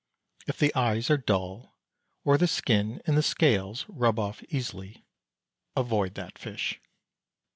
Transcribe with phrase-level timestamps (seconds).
[0.47, 1.75] If the eyes are dull,
[2.25, 5.05] or the skin and the scales rub off easily,
[5.75, 6.81] avoid that fish.